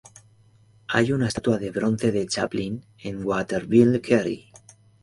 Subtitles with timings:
[0.87, 4.49] Hay una estatua de bronce de Chaplin en Waterville Kerry.